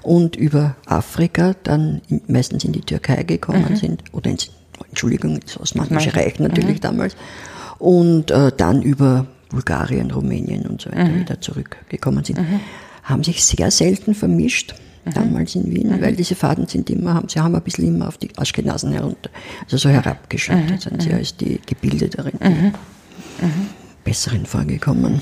und 0.02 0.36
über 0.36 0.76
Afrika 0.86 1.54
dann 1.62 2.00
in, 2.08 2.22
meistens 2.28 2.64
in 2.64 2.72
die 2.72 2.80
Türkei 2.80 3.22
gekommen 3.24 3.76
sind 3.76 4.04
oder 4.12 4.30
ins, 4.30 4.50
Entschuldigung, 4.88 5.36
ins 5.36 5.58
Osmanische 5.60 6.14
Reich 6.16 6.38
natürlich 6.38 6.80
damals 6.80 7.14
und 7.78 8.30
äh, 8.30 8.52
dann 8.56 8.82
über 8.82 9.26
Bulgarien, 9.50 10.10
Rumänien 10.10 10.66
und 10.66 10.80
so 10.80 10.90
weiter 10.90 11.14
wieder 11.14 11.40
zurückgekommen 11.40 12.24
sind, 12.24 12.40
haben 13.02 13.22
sich 13.22 13.44
sehr 13.44 13.70
selten 13.70 14.14
vermischt. 14.14 14.74
Damals 15.04 15.56
in 15.56 15.68
Wien, 15.72 16.00
weil 16.00 16.14
diese 16.14 16.36
Faden 16.36 16.68
sind 16.68 16.88
immer, 16.88 17.14
haben, 17.14 17.28
sie 17.28 17.40
haben 17.40 17.56
ein 17.56 17.62
bisschen 17.62 17.88
immer 17.88 18.06
auf 18.06 18.18
die 18.18 18.30
Aschkenasen 18.36 18.92
herunter, 18.92 19.30
also 19.64 19.76
so 19.76 19.88
herabgeschaut, 19.88 20.62
da 20.68 20.78
sind 20.78 21.02
sie 21.02 21.12
als 21.12 21.36
die 21.36 21.60
Gebildeteren, 21.66 22.32
die 22.40 22.72
Besseren 24.04 24.46
vorgekommen. 24.46 25.20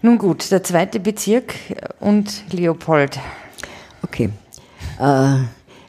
Nun 0.00 0.18
gut, 0.18 0.48
der 0.52 0.62
zweite 0.62 1.00
Bezirk 1.00 1.54
und 1.98 2.44
Leopold. 2.52 3.18
Okay, 4.02 4.30
äh, 5.00 5.36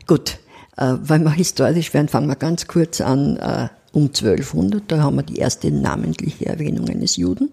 gut, 0.07 0.39
äh, 0.77 0.95
weil 0.99 1.19
wir 1.19 1.31
historisch 1.31 1.93
werden, 1.93 2.07
fangen 2.07 2.27
wir 2.27 2.35
ganz 2.35 2.65
kurz 2.65 3.01
an, 3.01 3.37
äh, 3.37 3.67
um 3.91 4.05
1200, 4.05 4.83
da 4.87 5.03
haben 5.03 5.17
wir 5.17 5.23
die 5.23 5.37
erste 5.37 5.71
namentliche 5.71 6.47
Erwähnung 6.47 6.89
eines 6.89 7.15
Juden. 7.15 7.49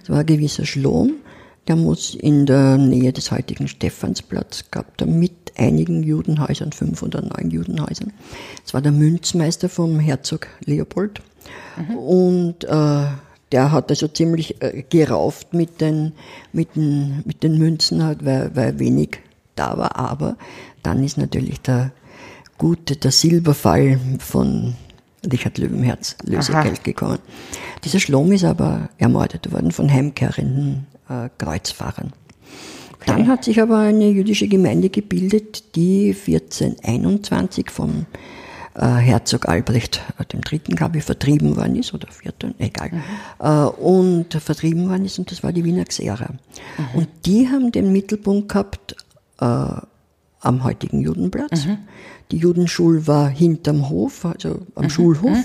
Das 0.00 0.10
war 0.10 0.18
ein 0.18 0.26
gewisser 0.26 0.66
Schlom, 0.66 1.14
der 1.70 1.76
muss 1.76 2.16
in 2.16 2.46
der 2.46 2.78
Nähe 2.78 3.12
des 3.12 3.30
heutigen 3.30 3.68
Stephansplatz, 3.68 4.64
gab 4.72 4.98
da 4.98 5.06
mit 5.06 5.52
einigen 5.56 6.02
Judenhäusern, 6.02 6.72
fünf 6.72 7.00
oder 7.00 7.22
neun 7.22 7.52
Judenhäusern. 7.52 8.12
Es 8.66 8.74
war 8.74 8.80
der 8.80 8.90
Münzmeister 8.90 9.68
vom 9.68 10.00
Herzog 10.00 10.48
Leopold. 10.64 11.22
Mhm. 11.76 11.96
Und 11.96 12.64
äh, 12.64 13.04
der 13.52 13.70
hat 13.70 13.88
also 13.88 14.08
ziemlich 14.08 14.60
äh, 14.60 14.82
gerauft 14.90 15.54
mit 15.54 15.80
den, 15.80 16.10
mit 16.52 16.74
den, 16.74 17.22
mit 17.24 17.44
den 17.44 17.56
Münzen, 17.56 18.02
halt, 18.02 18.24
weil, 18.24 18.50
weil 18.56 18.80
wenig 18.80 19.20
da 19.54 19.78
war. 19.78 19.94
Aber 19.94 20.36
dann 20.82 21.04
ist 21.04 21.18
natürlich 21.18 21.60
der 21.60 21.92
gute, 22.58 22.96
der 22.96 23.12
Silberfall 23.12 24.00
von 24.18 24.74
Richard 25.30 25.56
Löwenherz 25.58 26.16
Lösegeld 26.24 26.82
gekommen. 26.82 27.20
Dieser 27.84 28.00
Schlom 28.00 28.32
ist 28.32 28.42
aber 28.42 28.88
ermordet 28.98 29.52
worden 29.52 29.70
von 29.70 29.88
heimkehrenden 29.88 30.88
äh, 31.10 31.28
Kreuzfahrern. 31.36 32.12
Okay. 32.94 33.04
Dann 33.06 33.28
hat 33.28 33.44
sich 33.44 33.60
aber 33.60 33.78
eine 33.78 34.08
jüdische 34.10 34.46
Gemeinde 34.48 34.90
gebildet, 34.90 35.74
die 35.74 36.14
1421 36.14 37.70
vom 37.70 38.06
äh, 38.74 38.86
Herzog 38.86 39.48
Albrecht 39.48 40.02
äh, 40.18 40.24
dem 40.26 40.42
Dritten, 40.42 40.76
glaube 40.76 40.98
ich, 40.98 41.04
vertrieben 41.04 41.56
worden 41.56 41.76
ist, 41.76 41.94
oder 41.94 42.08
Vierten, 42.08 42.54
egal, 42.58 42.90
mhm. 42.92 43.02
äh, 43.38 43.64
und 43.82 44.34
vertrieben 44.34 44.88
worden 44.88 45.06
ist, 45.06 45.18
und 45.18 45.30
das 45.30 45.42
war 45.42 45.52
die 45.52 45.64
Wiener 45.64 45.84
Xera. 45.84 46.28
Mhm. 46.78 46.84
Und 46.94 47.08
die 47.24 47.48
haben 47.48 47.72
den 47.72 47.90
Mittelpunkt 47.92 48.50
gehabt 48.50 48.96
äh, 49.40 49.44
am 49.44 50.64
heutigen 50.64 51.00
Judenplatz. 51.00 51.66
Mhm. 51.66 51.78
Die 52.30 52.36
Judenschule 52.36 53.06
war 53.06 53.28
hinterm 53.28 53.88
Hof, 53.88 54.24
also 54.24 54.66
am 54.74 54.84
mhm. 54.84 54.90
Schulhof. 54.90 55.38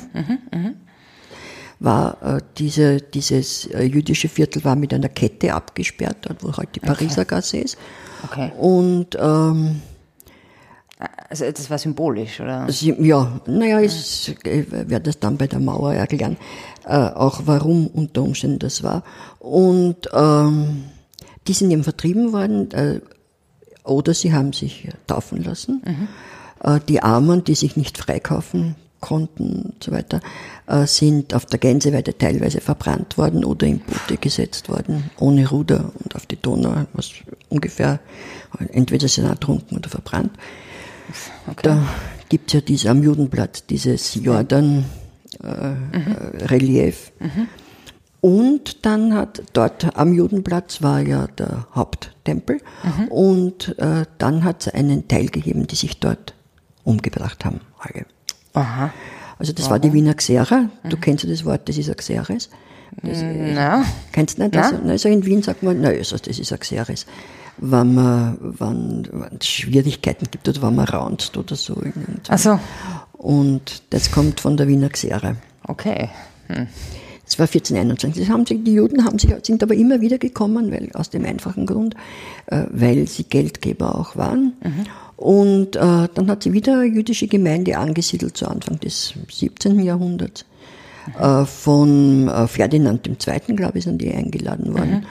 War 1.80 2.18
äh, 2.22 2.42
diese, 2.58 3.02
dieses 3.02 3.66
äh, 3.68 3.84
jüdische 3.84 4.30
Viertel 4.30 4.64
war 4.64 4.76
mit 4.76 4.94
einer 4.94 5.10
Kette 5.10 5.54
abgesperrt, 5.54 6.18
dort 6.22 6.44
wo 6.44 6.56
heute 6.56 6.72
die 6.76 6.80
Pariser 6.80 7.22
okay. 7.22 7.36
Gasse 7.36 7.58
ist. 7.58 7.78
Okay. 8.24 8.52
Und 8.58 9.18
ähm, 9.20 9.82
also 11.30 11.52
das 11.52 11.70
war 11.70 11.78
symbolisch, 11.78 12.40
oder? 12.40 12.68
Ja, 12.70 13.42
naja, 13.46 13.82
ich 13.82 14.36
werde 14.44 15.02
das 15.02 15.20
dann 15.20 15.38
bei 15.38 15.48
der 15.48 15.60
Mauer 15.60 15.94
erklären, 15.94 16.38
äh, 16.86 16.96
auch 16.96 17.42
warum 17.46 17.88
unter 17.88 18.22
Umständen 18.22 18.60
das 18.60 18.82
war. 18.82 19.04
Und 19.40 20.10
ähm, 20.14 20.86
die 21.48 21.54
sind 21.54 21.72
eben 21.72 21.84
vertrieben 21.84 22.32
worden, 22.32 22.72
äh, 22.72 23.02
oder 23.84 24.14
sie 24.14 24.34
haben 24.34 24.54
sich 24.54 24.88
taufen 25.08 25.44
lassen. 25.44 25.82
Mhm. 25.86 26.08
Äh, 26.64 26.80
die 26.88 27.04
Armen, 27.04 27.44
die 27.44 27.56
sich 27.56 27.76
nicht 27.76 27.98
freikaufen 27.98 28.76
konnten 29.00 29.62
und 29.62 29.84
so 29.84 29.92
weiter, 29.92 30.20
äh, 30.68 30.88
sind 30.88 31.34
auf 31.34 31.46
der 31.46 31.60
Gänseweide 31.60 32.18
teilweise 32.18 32.62
verbrannt 32.62 33.18
worden 33.18 33.44
oder 33.46 33.68
in 33.68 33.80
Boote 33.80 34.18
gesetzt 34.18 34.70
worden, 34.70 35.10
ohne 35.20 35.50
Ruder 35.50 35.92
und 36.04 36.16
auf 36.16 36.26
die 36.26 36.42
Donau, 36.42 36.86
was 36.94 37.12
ungefähr, 37.50 38.00
entweder 38.72 39.08
sind 39.08 39.26
ertrunken 39.26 39.78
oder 39.78 39.90
verbrannt. 39.90 40.32
Okay. 41.48 41.62
Da 41.64 41.88
gibt 42.30 42.48
es 42.48 42.54
ja 42.54 42.62
diese, 42.62 42.90
am 42.90 43.04
Judenblatt 43.04 43.70
dieses 43.70 44.16
Jordan-Relief. 44.16 47.12
Äh, 47.20 47.24
mhm. 47.24 47.30
mhm. 47.30 47.48
Und 48.22 48.86
dann 48.88 49.14
hat 49.14 49.44
dort 49.54 49.96
am 49.96 50.12
Judenplatz 50.12 50.82
war 50.82 51.00
ja 51.00 51.28
der 51.28 51.68
Haupttempel 51.76 52.60
mhm. 52.84 53.08
und 53.10 53.78
äh, 53.78 54.06
dann 54.18 54.44
hat 54.44 54.66
es 54.66 54.74
einen 54.74 55.08
Teil 55.08 55.28
gegeben, 55.28 55.68
die 55.68 55.76
sich 55.76 56.00
dort 56.00 56.34
umgebracht 56.84 57.46
haben, 57.46 57.60
alle. 57.78 58.08
Aha. 58.56 58.92
Also 59.38 59.54
das 59.54 59.66
Warum? 59.66 59.72
war 59.72 59.80
die 59.80 59.94
Wiener 59.94 60.14
Xera. 60.14 60.70
Du 60.84 60.96
mhm. 60.96 61.02
kennst 61.02 61.24
ja 61.24 61.30
das 61.30 61.46
Wort, 61.46 61.68
das 61.68 61.78
ist 61.78 61.90
ein 61.90 61.98
Xeres. 61.98 62.50
Das, 63.02 63.22
mm, 63.22 63.54
na. 63.54 63.84
Kennst 64.12 64.38
du 64.38 64.44
nicht? 64.44 64.56
Also, 64.56 64.78
also 64.88 65.10
in 65.10 65.26
Wien 65.26 65.44
sagt 65.44 65.64
man, 65.64 65.82
naja, 65.82 65.98
also 65.98 66.18
das 66.18 66.40
ist 66.40 66.54
ein 66.54 66.60
Xeres 66.60 67.06
wenn 67.58 67.94
man, 67.94 68.38
wenn, 68.42 69.08
wenn 69.12 69.38
es 69.40 69.48
Schwierigkeiten 69.48 70.28
gibt 70.30 70.48
oder 70.48 70.62
wenn 70.62 70.76
man 70.76 70.86
raunzt 70.86 71.38
oder 71.38 71.56
so. 71.56 71.82
Ach 72.28 72.38
so. 72.38 72.60
Und 73.14 73.84
das 73.92 74.12
kommt 74.12 74.42
von 74.42 74.58
der 74.58 74.68
Wiener 74.68 74.90
Xere. 74.90 75.38
Okay. 75.68 76.10
Hm. 76.48 76.68
Das 77.26 77.40
war 77.40 77.48
1421. 77.48 78.24
Das 78.24 78.32
haben 78.32 78.46
sich, 78.46 78.64
die 78.64 78.74
Juden 78.74 79.04
haben 79.04 79.18
sich, 79.18 79.34
sind 79.44 79.64
aber 79.64 79.74
immer 79.74 80.00
wieder 80.02 80.18
gekommen, 80.18 80.72
weil, 80.72 80.90
aus 80.94 81.10
dem 81.10 81.26
einfachen 81.26 81.66
Grund, 81.66 81.96
äh, 82.48 82.66
weil 82.70 83.08
sie 83.08 83.24
Geldgeber 83.24 83.98
auch 83.98 84.16
waren. 84.16 84.54
Mhm. 84.64 84.86
Und 85.18 85.76
äh, 85.76 86.08
dann 86.14 86.30
hat 86.30 86.44
sie 86.44 86.54
wieder 86.54 86.80
eine 86.80 86.86
jüdische 86.86 87.28
Gemeinde 87.28 87.78
angesiedelt 87.78 88.38
zu 88.38 88.48
Anfang 88.48 88.80
des 88.80 89.14
17. 89.32 89.80
Jahrhunderts. 89.80 90.46
Äh, 91.20 91.46
von 91.46 92.28
äh, 92.28 92.48
Ferdinand 92.48 93.08
II., 93.08 93.56
glaube 93.56 93.78
ich, 93.78 93.84
sind 93.84 94.02
die 94.02 94.12
eingeladen 94.12 94.74
worden. 94.74 94.92
Mhm. 94.92 95.06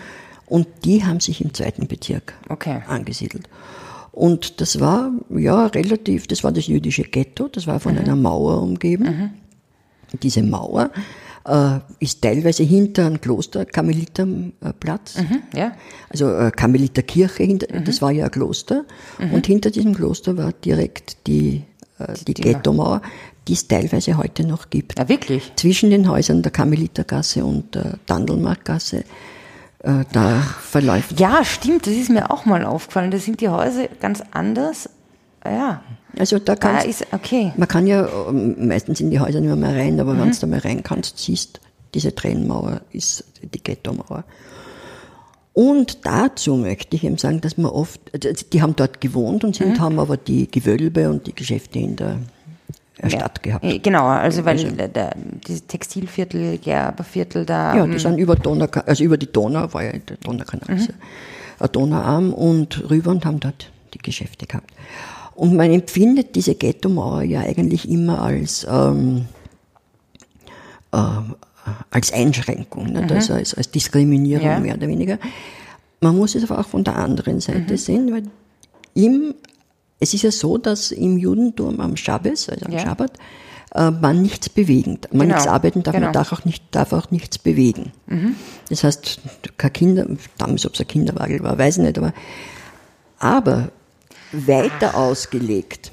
Und 0.46 0.66
die 0.84 1.04
haben 1.04 1.20
sich 1.20 1.40
im 1.40 1.54
zweiten 1.54 1.86
Bezirk 1.86 2.34
okay. 2.48 2.82
angesiedelt. 2.86 3.48
Und 4.12 4.60
das 4.60 4.78
war 4.78 5.12
ja 5.30 5.66
relativ, 5.66 6.26
das 6.26 6.44
war 6.44 6.52
das 6.52 6.66
jüdische 6.66 7.02
Ghetto, 7.02 7.48
das 7.48 7.66
war 7.66 7.80
von 7.80 7.94
mhm. 7.94 8.00
einer 8.00 8.16
Mauer 8.16 8.62
umgeben. 8.62 9.04
Mhm. 9.04 9.30
Diese 10.22 10.42
Mauer 10.42 10.90
äh, 11.46 11.78
ist 12.00 12.22
teilweise 12.22 12.62
hinter 12.62 13.06
einem 13.06 13.20
Kloster, 13.20 13.64
Karmeliterplatz. 13.64 15.16
Mhm, 15.18 15.42
ja. 15.54 15.72
Also 16.10 16.32
äh, 16.34 16.50
Karmeliterkirche, 16.50 17.42
hinter, 17.42 17.74
mhm. 17.74 17.84
das 17.84 18.00
war 18.02 18.10
ja 18.10 18.26
ein 18.26 18.30
Kloster. 18.30 18.84
Mhm. 19.18 19.34
Und 19.34 19.46
hinter 19.46 19.70
diesem 19.70 19.94
Kloster 19.94 20.36
war 20.36 20.52
direkt 20.52 21.26
die, 21.26 21.62
äh, 21.98 22.14
die, 22.26 22.34
die 22.34 22.42
Ghetto-Mauer, 22.42 23.02
die 23.46 23.52
es 23.52 23.68
teilweise 23.68 24.16
heute 24.16 24.46
noch 24.46 24.70
gibt. 24.70 24.98
Ja, 24.98 25.08
wirklich? 25.08 25.52
Zwischen 25.56 25.90
den 25.90 26.08
Häusern 26.08 26.42
der 26.42 26.52
Karmelitergasse 26.52 27.44
und 27.44 27.74
der 27.74 27.98
Dandelmarktgasse 28.06 29.04
äh, 29.84 30.04
da 30.12 30.40
verläuft. 30.60 31.20
Ja, 31.20 31.44
stimmt, 31.44 31.86
das 31.86 31.94
ist 31.94 32.08
mir 32.08 32.30
auch 32.30 32.46
mal 32.46 32.64
aufgefallen. 32.64 33.10
Da 33.10 33.18
sind 33.18 33.40
die 33.42 33.50
Häuser 33.50 33.88
ganz 34.00 34.22
anders. 34.30 34.88
Ja. 35.44 35.82
Also 36.18 36.38
da 36.38 36.54
kann 36.54 36.76
da 36.76 37.16
okay. 37.16 37.52
man 37.56 37.68
kann 37.68 37.86
ja 37.86 38.08
ähm, 38.28 38.68
meistens 38.68 39.00
in 39.00 39.10
die 39.10 39.18
Häuser 39.18 39.40
nicht 39.40 39.54
mehr 39.56 39.74
rein, 39.74 39.98
aber 39.98 40.14
mhm. 40.14 40.20
wenn 40.20 40.30
du 40.30 40.38
da 40.38 40.46
mal 40.46 40.60
rein 40.60 40.82
kannst, 40.82 41.18
siehst, 41.18 41.60
diese 41.92 42.14
Trennmauer 42.14 42.80
ist 42.92 43.24
die 43.42 43.62
Ghetto-Mauer. 43.62 44.24
Und 45.52 46.04
dazu 46.04 46.56
möchte 46.56 46.96
ich 46.96 47.04
eben 47.04 47.16
sagen, 47.16 47.40
dass 47.40 47.56
man 47.56 47.70
oft, 47.70 48.00
also 48.12 48.44
die 48.52 48.60
haben 48.60 48.74
dort 48.74 49.00
gewohnt 49.00 49.44
und 49.44 49.54
sind, 49.54 49.78
mhm. 49.78 49.80
haben 49.80 49.98
aber 50.00 50.16
die 50.16 50.50
Gewölbe 50.50 51.08
und 51.08 51.26
die 51.28 51.34
Geschäfte 51.34 51.78
in 51.78 51.94
der 51.94 52.18
ja. 53.02 53.10
Stadt 53.10 53.42
gehabt. 53.42 53.64
Äh, 53.64 53.78
genau, 53.78 54.06
also 54.06 54.44
weil 54.44 54.58
also, 54.58 54.70
der, 54.70 55.14
dieses 55.46 55.66
Textilviertel, 55.66 56.58
Gerberviertel 56.58 57.46
da. 57.46 57.76
Ja, 57.76 57.86
die 57.86 57.98
sind 57.98 58.18
über 58.18 58.34
Donau, 58.34 58.66
also 58.86 59.04
über 59.04 59.16
die 59.16 59.30
Donau, 59.30 59.72
war 59.72 59.84
ja 59.84 59.92
der 59.92 60.16
Donaukanal, 60.16 60.76
mhm. 60.76 60.88
ein 61.60 61.72
Donauarm 61.72 62.32
und 62.32 62.90
rüber 62.90 63.12
und 63.12 63.24
haben 63.24 63.38
dort 63.38 63.70
die 63.94 63.98
Geschäfte 63.98 64.46
gehabt. 64.46 64.72
Und 65.34 65.56
man 65.56 65.70
empfindet 65.72 66.34
diese 66.34 66.54
Ghetto-Mauer 66.54 67.22
ja 67.22 67.40
eigentlich 67.40 67.88
immer 67.88 68.22
als, 68.22 68.66
ähm, 68.70 69.26
äh, 70.92 70.98
als 71.90 72.12
Einschränkung, 72.12 72.92
ne? 72.92 73.02
mhm. 73.02 73.10
also 73.10 73.34
als, 73.34 73.54
als 73.54 73.70
Diskriminierung 73.70 74.46
ja. 74.46 74.60
mehr 74.60 74.76
oder 74.76 74.88
weniger. 74.88 75.18
Man 76.00 76.16
muss 76.16 76.34
es 76.34 76.48
aber 76.48 76.60
auch 76.60 76.68
von 76.68 76.84
der 76.84 76.96
anderen 76.96 77.40
Seite 77.40 77.72
mhm. 77.72 77.76
sehen, 77.76 78.12
weil 78.12 78.24
im 78.94 79.34
es 80.00 80.12
ist 80.12 80.22
ja 80.22 80.30
so, 80.30 80.58
dass 80.58 80.90
im 80.92 81.18
Judentum 81.18 81.80
am 81.80 81.96
Schabbes, 81.96 82.48
also 82.48 82.66
am 82.66 82.72
ja. 82.72 82.80
Schabbat, 82.80 83.12
äh, 83.74 83.90
man 83.90 84.22
nichts 84.22 84.48
bewegen, 84.48 84.98
man 85.10 85.20
genau. 85.20 85.34
nichts 85.34 85.46
arbeiten 85.46 85.82
darf, 85.82 85.94
genau. 85.94 86.06
man 86.06 86.12
darf 86.12 86.32
auch, 86.32 86.44
nicht, 86.44 86.62
darf 86.72 86.92
auch 86.92 87.10
nichts 87.10 87.38
bewegen. 87.38 87.92
Mhm. 88.06 88.36
Das 88.68 88.84
heißt, 88.84 89.20
kein 89.56 89.72
Kinder, 89.72 90.06
damals 90.36 90.66
ob 90.66 90.74
es 90.74 90.80
ein 90.80 90.88
Kinderwagel 90.88 91.42
war, 91.42 91.56
weiß 91.58 91.78
ich 91.78 91.84
nicht, 91.84 91.98
aber, 91.98 92.12
aber 93.18 93.70
weiter 94.34 94.96
ausgelegt, 94.96 95.92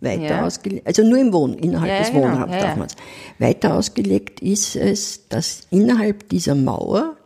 weiter 0.00 0.22
ja. 0.22 0.46
ausgelegt, 0.46 0.86
also 0.86 1.02
nur 1.02 1.18
im 1.18 1.32
Wohn, 1.32 1.54
innerhalb 1.54 1.90
ja, 1.90 1.98
des 1.98 2.10
genau. 2.10 2.24
Wohnraums 2.24 2.52
ja, 2.52 2.60
darf 2.60 2.76
man 2.76 2.86
es. 2.86 2.96
Weiter 3.38 3.74
ausgelegt 3.74 4.40
ist 4.40 4.76
es, 4.76 5.28
dass 5.28 5.66
innerhalb 5.70 6.28
dieser 6.28 6.54
Mauer 6.54 7.16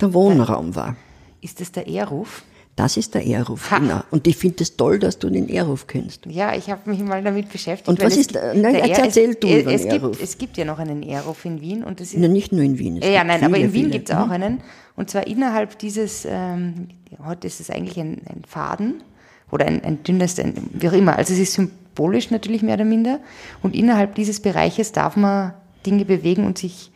der 0.00 0.14
Wohnraum 0.14 0.74
war. 0.74 0.96
Ist 1.40 1.60
das 1.60 1.72
der 1.72 1.86
Ehrruf? 1.86 2.42
Das 2.78 2.96
ist 2.96 3.16
der 3.16 3.24
Ehrruf, 3.24 3.70
genau. 3.70 4.02
Und 4.12 4.28
ich 4.28 4.36
finde 4.36 4.62
es 4.62 4.76
toll, 4.76 5.00
dass 5.00 5.18
du 5.18 5.28
den 5.30 5.48
Ehrruf 5.48 5.88
kennst. 5.88 6.26
Ja, 6.26 6.54
ich 6.54 6.70
habe 6.70 6.88
mich 6.88 7.00
mal 7.00 7.24
damit 7.24 7.50
beschäftigt. 7.50 7.88
Und 7.88 8.00
was 8.00 8.16
ist, 8.16 8.34
nein, 8.34 8.72
der 8.72 8.84
erzähl 8.84 9.34
du 9.34 9.48
es, 9.48 9.62
über 9.62 9.72
es 9.72 9.84
Ehrruf. 9.84 10.12
Gibt, 10.12 10.22
es 10.22 10.38
gibt 10.38 10.56
ja 10.58 10.64
noch 10.64 10.78
einen 10.78 11.02
Ehrruf 11.02 11.44
in 11.44 11.60
Wien. 11.60 11.82
Und 11.82 11.98
das 11.98 12.12
ist, 12.12 12.20
nein, 12.20 12.32
nicht 12.32 12.52
nur 12.52 12.62
in 12.62 12.78
Wien. 12.78 13.02
ja, 13.02 13.24
nein, 13.24 13.42
aber 13.42 13.56
in 13.56 13.72
Wien 13.72 13.90
gibt 13.90 14.10
es 14.10 14.14
auch 14.14 14.28
einen. 14.28 14.60
Und 14.94 15.10
zwar 15.10 15.26
innerhalb 15.26 15.76
dieses, 15.80 16.24
ähm, 16.24 16.86
heute 17.24 17.48
ist 17.48 17.58
es 17.58 17.68
eigentlich 17.68 17.98
ein, 17.98 18.22
ein 18.26 18.42
Faden 18.46 19.02
oder 19.50 19.66
ein, 19.66 19.82
ein 19.84 20.02
dünnes, 20.02 20.38
ein, 20.38 20.54
wie 20.72 20.88
auch 20.88 20.92
immer. 20.92 21.16
Also 21.16 21.32
es 21.32 21.40
ist 21.40 21.54
symbolisch 21.54 22.30
natürlich 22.30 22.62
mehr 22.62 22.74
oder 22.74 22.84
minder. 22.84 23.20
Und 23.62 23.74
innerhalb 23.74 24.14
dieses 24.14 24.40
Bereiches 24.40 24.92
darf 24.92 25.16
man 25.16 25.54
Dinge 25.86 26.04
bewegen 26.04 26.46
und 26.46 26.58
sich 26.58 26.90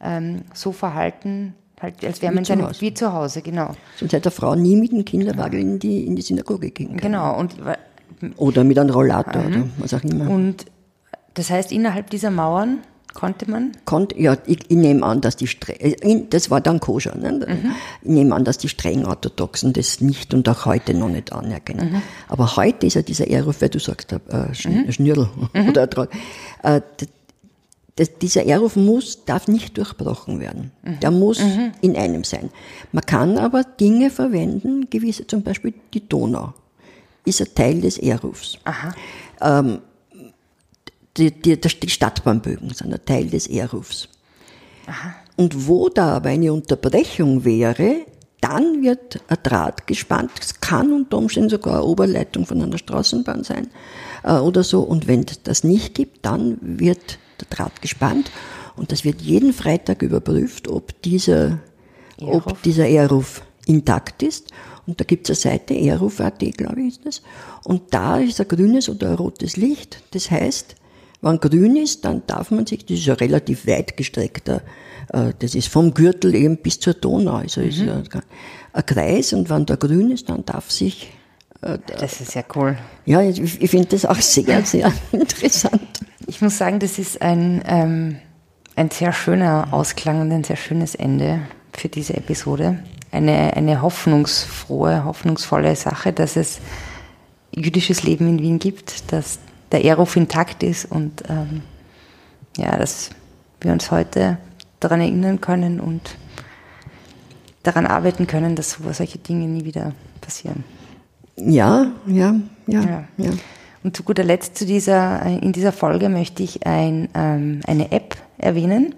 ähm, 0.00 0.42
so 0.54 0.72
verhalten, 0.72 1.54
Halt, 1.80 2.04
als 2.04 2.20
wäre 2.20 2.34
man 2.34 2.44
seine, 2.44 2.70
wie 2.80 2.92
zu 2.92 3.12
Hause, 3.12 3.40
genau. 3.40 3.74
Sonst 3.96 4.12
hätte 4.12 4.28
eine 4.28 4.32
Frau 4.32 4.54
nie 4.54 4.76
mit 4.76 4.92
dem 4.92 5.04
Kinderwagen 5.04 5.58
in 5.58 5.78
die, 5.78 6.06
in 6.06 6.14
die 6.14 6.20
Synagoge 6.20 6.70
gehen 6.70 6.88
können. 6.88 7.00
Genau. 7.00 7.38
Und, 7.38 7.56
oder 8.36 8.64
mit 8.64 8.78
einem 8.78 8.90
Rollator 8.90 9.42
mhm. 9.42 9.48
oder 9.48 9.64
was 9.78 9.94
auch 9.94 10.04
immer. 10.04 10.28
Und 10.28 10.66
das 11.32 11.48
heißt, 11.48 11.72
innerhalb 11.72 12.10
dieser 12.10 12.30
Mauern 12.30 12.80
Konnte 13.14 13.50
man? 13.50 13.72
Konnte, 13.84 14.20
ja, 14.20 14.36
ich, 14.46 14.70
ich 14.70 14.76
nehme 14.76 15.04
an, 15.04 15.20
dass 15.20 15.36
die 15.36 15.46
streng, 15.46 16.28
das 16.30 16.50
war 16.50 16.60
dann 16.60 16.78
koscher, 16.80 17.16
ne? 17.16 17.32
Mhm. 17.32 17.72
Ich 18.02 18.08
nehme 18.08 18.34
an, 18.34 18.44
dass 18.44 18.58
die 18.58 18.68
streng 18.68 19.04
Orthodoxen 19.04 19.72
das 19.72 20.00
nicht 20.00 20.32
und 20.32 20.48
auch 20.48 20.64
heute 20.64 20.94
noch 20.94 21.08
nicht 21.08 21.32
anerkennen. 21.32 21.92
Mhm. 21.92 22.02
Aber 22.28 22.56
heute 22.56 22.86
ist 22.86 22.94
ja 22.94 23.02
dieser 23.02 23.26
Ehruf, 23.26 23.60
weil 23.60 23.68
du 23.68 23.80
sagst, 23.80 24.12
äh, 24.12 24.54
Sch 24.54 24.66
mhm. 24.66 24.92
Schnürl 24.92 25.28
mhm. 25.52 25.68
oder 25.68 25.88
äh, 26.62 26.80
das, 27.96 28.18
dieser 28.18 28.44
Ehruf 28.44 28.76
muss, 28.76 29.24
darf 29.24 29.48
nicht 29.48 29.76
durchbrochen 29.76 30.40
werden. 30.40 30.70
Mhm. 30.82 31.00
Der 31.00 31.10
muss 31.10 31.40
mhm. 31.40 31.72
in 31.80 31.96
einem 31.96 32.24
sein. 32.24 32.50
Man 32.92 33.04
kann 33.04 33.38
aber 33.38 33.64
Dinge 33.64 34.10
verwenden, 34.10 34.88
gewisse, 34.88 35.26
zum 35.26 35.42
Beispiel 35.42 35.74
die 35.92 36.08
Donau 36.08 36.54
ist 37.24 37.40
ein 37.40 37.54
Teil 37.54 37.80
des 37.80 37.98
Ehrufs. 37.98 38.58
Ähm, 39.42 39.80
die, 41.20 41.30
die, 41.30 41.60
die 41.60 41.90
Stadtbahnbögen 41.90 42.70
sind 42.70 42.92
ein 42.92 43.04
Teil 43.04 43.26
des 43.26 43.46
Ehrufs. 43.46 44.08
Aha. 44.86 45.14
Und 45.36 45.68
wo 45.68 45.88
da 45.88 46.16
aber 46.16 46.30
eine 46.30 46.52
Unterbrechung 46.52 47.44
wäre, 47.44 48.06
dann 48.40 48.82
wird 48.82 49.20
ein 49.28 49.38
Draht 49.42 49.86
gespannt. 49.86 50.32
Es 50.40 50.60
kann 50.60 50.92
unter 50.92 51.18
Umständen 51.18 51.50
sogar 51.50 51.74
eine 51.74 51.84
Oberleitung 51.84 52.46
von 52.46 52.62
einer 52.62 52.78
Straßenbahn 52.78 53.44
sein 53.44 53.68
äh, 54.24 54.32
oder 54.34 54.64
so. 54.64 54.80
Und 54.80 55.06
wenn 55.06 55.24
es 55.24 55.42
das 55.42 55.62
nicht 55.62 55.94
gibt, 55.94 56.24
dann 56.24 56.58
wird 56.60 57.18
der 57.40 57.48
Draht 57.50 57.82
gespannt. 57.82 58.30
Und 58.76 58.92
das 58.92 59.04
wird 59.04 59.20
jeden 59.20 59.52
Freitag 59.52 60.02
überprüft, 60.02 60.68
ob 60.68 61.00
dieser, 61.02 61.58
Ehruf. 62.18 62.46
ob 62.46 62.62
dieser 62.62 62.86
Ehruf 62.86 63.42
intakt 63.66 64.22
ist. 64.22 64.48
Und 64.86 65.00
da 65.00 65.04
gibt 65.04 65.28
es 65.28 65.44
eine 65.44 65.52
Seite, 65.54 65.74
eruf.at, 65.74 66.38
glaube 66.56 66.80
ich, 66.80 66.88
ist 66.88 67.06
das. 67.06 67.22
Und 67.64 67.92
da 67.92 68.18
ist 68.18 68.40
ein 68.40 68.48
grünes 68.48 68.88
oder 68.88 69.10
ein 69.10 69.14
rotes 69.16 69.56
Licht. 69.56 70.02
Das 70.12 70.30
heißt, 70.30 70.76
wenn 71.22 71.38
grün 71.38 71.76
ist, 71.76 72.04
dann 72.04 72.22
darf 72.26 72.50
man 72.50 72.66
sich, 72.66 72.86
das 72.86 72.98
ist 72.98 73.06
ja 73.06 73.14
relativ 73.14 73.66
weit 73.66 73.96
gestreckter, 73.96 74.62
äh, 75.12 75.32
das 75.38 75.54
ist 75.54 75.68
vom 75.68 75.94
Gürtel 75.94 76.34
eben 76.34 76.56
bis 76.56 76.80
zur 76.80 76.94
Donau, 76.94 77.36
also 77.36 77.60
mhm. 77.60 77.68
ist 77.68 77.78
ja 77.78 78.02
ein 78.72 78.86
Kreis 78.86 79.32
und 79.32 79.50
wenn 79.50 79.66
da 79.66 79.76
grün 79.76 80.10
ist, 80.10 80.28
dann 80.28 80.44
darf 80.44 80.70
sich 80.70 81.12
äh, 81.62 81.78
das 81.98 82.20
ist 82.20 82.34
ja 82.34 82.42
cool. 82.54 82.76
Ja, 83.04 83.22
ich, 83.22 83.60
ich 83.60 83.70
finde 83.70 83.88
das 83.88 84.04
auch 84.04 84.20
sehr, 84.20 84.62
sehr 84.64 84.92
interessant. 85.12 85.80
Ich 86.26 86.40
muss 86.40 86.58
sagen, 86.58 86.78
das 86.78 86.98
ist 86.98 87.20
ein, 87.22 87.62
ähm, 87.66 88.16
ein 88.76 88.90
sehr 88.90 89.12
schöner 89.12 89.68
Ausklang 89.72 90.20
und 90.20 90.32
ein 90.32 90.44
sehr 90.44 90.56
schönes 90.56 90.94
Ende 90.94 91.40
für 91.72 91.88
diese 91.88 92.14
Episode. 92.14 92.82
Eine, 93.12 93.56
eine 93.56 93.82
hoffnungsfrohe, 93.82 95.04
hoffnungsvolle 95.04 95.74
Sache, 95.74 96.12
dass 96.12 96.36
es 96.36 96.60
jüdisches 97.54 98.04
Leben 98.04 98.28
in 98.28 98.38
Wien 98.40 98.58
gibt, 98.58 99.12
dass 99.12 99.40
der 99.72 99.84
Eruf 99.84 100.16
intakt 100.16 100.62
ist 100.62 100.90
und 100.90 101.22
ähm, 101.28 101.62
ja, 102.56 102.76
dass 102.76 103.10
wir 103.60 103.72
uns 103.72 103.90
heute 103.90 104.38
daran 104.80 105.00
erinnern 105.00 105.40
können 105.40 105.80
und 105.80 106.16
daran 107.62 107.86
arbeiten 107.86 108.26
können, 108.26 108.56
dass 108.56 108.78
solche 108.92 109.18
Dinge 109.18 109.46
nie 109.46 109.64
wieder 109.64 109.92
passieren. 110.20 110.64
Ja, 111.36 111.92
ja, 112.06 112.34
ja, 112.66 112.80
ja. 112.80 113.04
ja. 113.16 113.30
Und 113.82 113.96
zu 113.96 114.02
guter 114.02 114.24
Letzt 114.24 114.56
zu 114.58 114.66
dieser, 114.66 115.24
äh, 115.24 115.38
in 115.38 115.52
dieser 115.52 115.72
Folge 115.72 116.08
möchte 116.08 116.42
ich 116.42 116.66
ein, 116.66 117.08
ähm, 117.14 117.60
eine 117.66 117.92
App 117.92 118.16
erwähnen, 118.36 118.94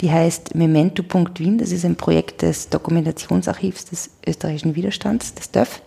die 0.00 0.10
heißt 0.10 0.54
Memento.wien. 0.54 1.58
Das 1.58 1.72
ist 1.72 1.84
ein 1.84 1.96
Projekt 1.96 2.42
des 2.42 2.68
Dokumentationsarchivs 2.68 3.86
des 3.86 4.10
österreichischen 4.26 4.74
Widerstands, 4.74 5.34
des 5.34 5.50
DÖF. 5.50 5.80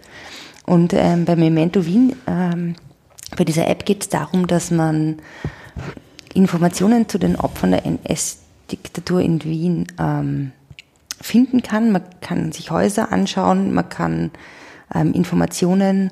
Und 0.66 0.94
ähm, 0.94 1.26
bei 1.26 1.36
Memento 1.36 1.86
Wien 1.86 2.16
ähm, 2.28 2.76
bei 3.38 3.46
dieser 3.46 3.68
App 3.68 3.86
geht 3.86 4.02
es 4.02 4.10
darum, 4.10 4.48
dass 4.48 4.72
man 4.72 5.18
Informationen 6.34 7.08
zu 7.10 7.18
den 7.18 7.36
Opfern 7.36 7.72
der 7.72 7.86
NS-Diktatur 7.86 9.22
in 9.22 9.44
Wien 9.44 9.88
ähm, 10.00 10.52
finden 11.20 11.62
kann. 11.62 11.92
Man 11.92 12.04
kann 12.22 12.52
sich 12.52 12.72
Häuser 12.72 13.12
anschauen, 13.12 13.74
man 13.74 13.90
kann 13.90 14.32
ähm, 14.94 15.14
Informationen 15.14 16.12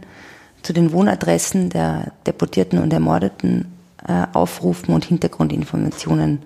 zu 0.61 0.73
den 0.73 0.91
Wohnadressen 0.91 1.69
der 1.69 2.11
Deportierten 2.27 2.79
und 2.79 2.91
Ermordeten 2.91 3.73
äh, 4.07 4.25
aufrufen 4.33 4.93
und 4.93 5.05
Hintergrundinformationen 5.05 6.39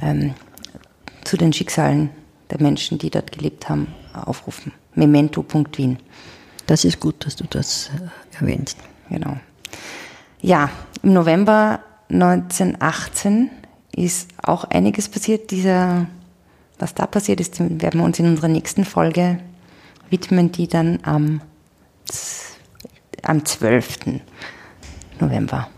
ähm, 0.00 0.34
zu 1.24 1.36
den 1.36 1.52
Schicksalen 1.52 2.10
der 2.50 2.60
Menschen, 2.60 2.98
die 2.98 3.10
dort 3.10 3.32
gelebt 3.32 3.68
haben, 3.68 3.88
aufrufen. 4.12 4.72
Memento.wien. 4.94 5.98
Das 6.66 6.84
ist 6.84 7.00
gut, 7.00 7.24
dass 7.24 7.36
du 7.36 7.44
das 7.48 7.90
äh, 7.96 8.40
erwähnst. 8.40 8.78
Genau. 9.08 9.36
Ja, 10.42 10.70
im 11.04 11.12
November 11.12 11.80
1918 12.10 13.48
ist 13.94 14.28
auch 14.42 14.64
einiges 14.64 15.08
passiert. 15.08 15.52
Dieser, 15.52 16.08
was 16.80 16.94
da 16.94 17.06
passiert 17.06 17.40
ist, 17.40 17.60
werden 17.60 18.00
wir 18.00 18.04
uns 18.04 18.18
in 18.18 18.26
unserer 18.26 18.48
nächsten 18.48 18.84
Folge 18.84 19.38
widmen, 20.10 20.50
die 20.50 20.66
dann 20.66 20.98
am, 21.04 21.40
am 23.22 23.44
12. 23.44 24.20
November 25.20 25.68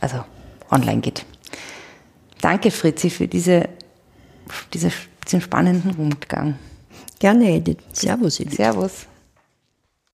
also 0.00 0.24
online 0.70 1.00
geht. 1.00 1.24
Danke, 2.40 2.70
Fritzi, 2.70 3.10
für 3.10 3.28
diese, 3.28 3.68
diese, 4.72 4.90
diesen 5.26 5.40
spannenden 5.40 5.92
Rundgang. 5.92 6.56
Gerne, 7.18 7.50
Edith. 7.50 7.78
Servus, 7.92 8.40
Edith. 8.40 8.56
Servus. 8.56 9.06